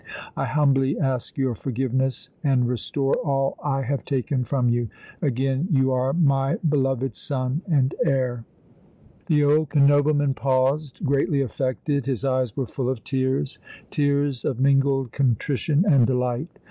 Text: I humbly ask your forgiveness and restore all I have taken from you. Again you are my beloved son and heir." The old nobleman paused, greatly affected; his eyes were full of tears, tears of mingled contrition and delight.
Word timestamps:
I 0.35 0.45
humbly 0.45 0.99
ask 0.99 1.37
your 1.37 1.53
forgiveness 1.53 2.31
and 2.43 2.67
restore 2.67 3.13
all 3.17 3.55
I 3.63 3.83
have 3.83 4.03
taken 4.03 4.43
from 4.43 4.67
you. 4.67 4.89
Again 5.21 5.67
you 5.69 5.91
are 5.91 6.11
my 6.11 6.55
beloved 6.67 7.15
son 7.15 7.61
and 7.67 7.93
heir." 8.03 8.43
The 9.27 9.43
old 9.43 9.75
nobleman 9.75 10.33
paused, 10.33 11.05
greatly 11.05 11.41
affected; 11.41 12.07
his 12.07 12.25
eyes 12.25 12.57
were 12.57 12.65
full 12.65 12.89
of 12.89 13.03
tears, 13.03 13.59
tears 13.91 14.43
of 14.43 14.59
mingled 14.59 15.11
contrition 15.11 15.85
and 15.87 16.07
delight. 16.07 16.47